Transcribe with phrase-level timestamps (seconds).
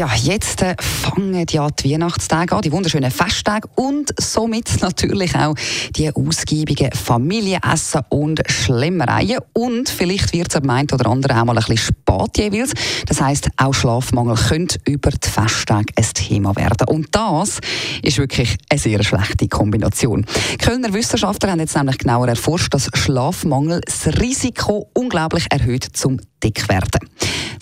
[0.00, 5.54] Ja, jetzt äh, fangen ja die Weihnachtstage an, die wunderschönen Festtage und somit natürlich auch
[5.94, 9.40] die ausgiebigen Familienessen und Schlemmereien.
[9.52, 12.72] Und vielleicht wird es am einen oder anderen auch mal ein bisschen spät jeweils.
[13.08, 16.88] Das heisst, auch Schlafmangel könnte über die Festtage ein Thema werden.
[16.88, 17.58] Und das
[18.00, 20.24] ist wirklich eine sehr schlechte Kombination.
[20.62, 27.06] Kölner Wissenschaftler haben jetzt nämlich genauer erforscht, dass Schlafmangel das Risiko unglaublich erhöht zum Dickwerden.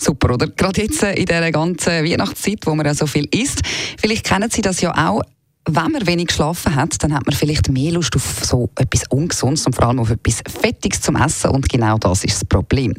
[0.01, 0.47] Super, oder?
[0.47, 3.61] Gerade jetzt äh, in dieser ganzen Weihnachtszeit, wo man ja so viel isst.
[3.99, 5.21] Vielleicht kennen Sie das ja auch
[5.75, 9.65] wenn man wenig geschlafen hat, dann hat man vielleicht mehr Lust auf so etwas Ungesundes
[9.65, 12.93] und vor allem auf etwas Fettiges zum Essen und genau das ist das Problem.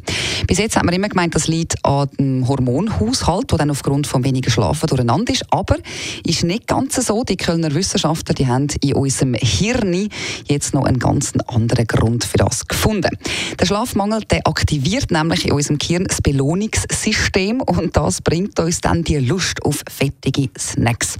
[0.47, 4.23] Bis jetzt hat man immer gemeint, das liegt an dem Hormonhaushalt, der dann aufgrund von
[4.23, 5.77] weniger Schlafen durcheinander ist, aber
[6.25, 7.23] ist nicht ganz so.
[7.23, 10.09] Die Kölner Wissenschaftler, die haben in unserem Hirn
[10.47, 13.17] jetzt noch einen ganz anderen Grund für das gefunden.
[13.59, 19.03] Der Schlafmangel, der aktiviert nämlich in unserem Gehirn das Belohnungssystem und das bringt uns dann
[19.03, 21.17] die Lust auf fettige Snacks.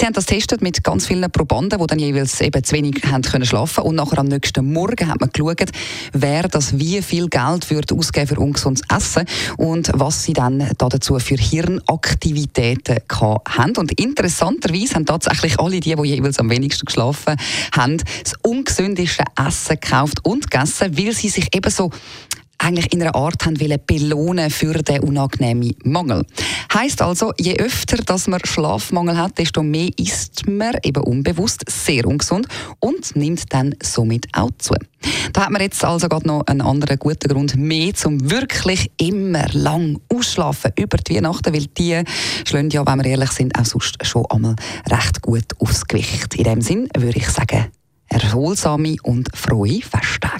[0.00, 3.20] Sie haben das testet mit ganz vielen Probanden, die dann jeweils eben zu wenig haben
[3.20, 5.70] können schlafen und nachher am nächsten Morgen hat man geschaut,
[6.14, 9.26] wer das wie viel Geld würde ausgeben für ungesundes Essen
[9.58, 13.76] und was sie dann da dazu für Hirnaktivitäten haben.
[13.76, 17.36] Und interessanterweise haben tatsächlich alle die, die jeweils am wenigsten geschlafen
[17.76, 21.90] haben, das ungesündeste Essen gekauft und gegessen, weil sie sich eben so
[22.60, 26.24] eigentlich in einer Art haben wollen belohnen für den unangenehmen Mangel.
[26.72, 32.06] Heißt also, je öfter dass man Schlafmangel hat, desto mehr isst man eben unbewusst sehr
[32.06, 32.46] ungesund
[32.78, 34.74] und nimmt dann somit auch zu.
[35.32, 39.48] Da hat man jetzt also gerade noch einen anderen guten Grund mehr, zum wirklich immer
[39.52, 42.02] lang ausschlafen über die Weihnachten, weil die
[42.46, 44.56] schlagen ja, wenn wir ehrlich sind, auch sonst schon einmal
[44.90, 46.34] recht gut aufs Gewicht.
[46.34, 47.68] In dem Sinn würde ich sagen,
[48.08, 50.39] erholsame und frohe Festtage.